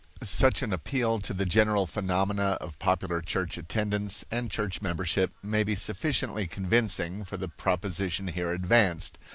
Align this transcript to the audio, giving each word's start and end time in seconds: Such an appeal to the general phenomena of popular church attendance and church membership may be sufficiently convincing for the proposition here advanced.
Such 0.23 0.63
an 0.63 0.73
appeal 0.73 1.19
to 1.19 1.31
the 1.31 1.45
general 1.45 1.85
phenomena 1.85 2.57
of 2.59 2.79
popular 2.79 3.21
church 3.21 3.55
attendance 3.59 4.25
and 4.31 4.49
church 4.49 4.81
membership 4.81 5.31
may 5.43 5.63
be 5.63 5.75
sufficiently 5.75 6.47
convincing 6.47 7.23
for 7.23 7.37
the 7.37 7.47
proposition 7.47 8.29
here 8.29 8.51
advanced. 8.51 9.19